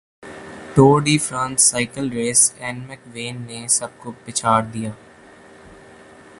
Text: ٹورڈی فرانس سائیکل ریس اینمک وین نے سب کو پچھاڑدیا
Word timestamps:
ٹورڈی 0.75 1.17
فرانس 1.17 1.61
سائیکل 1.71 2.09
ریس 2.11 2.41
اینمک 2.59 3.01
وین 3.13 3.41
نے 3.47 3.65
سب 3.69 3.99
کو 3.99 4.11
پچھاڑدیا 4.25 4.91